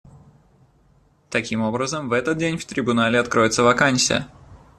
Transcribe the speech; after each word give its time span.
Таким 1.29 1.61
образом, 1.61 2.09
в 2.09 2.13
этот 2.13 2.39
день 2.39 2.57
в 2.57 2.65
Трибунале 2.65 3.19
откроется 3.19 3.61
вакансия. 3.61 4.27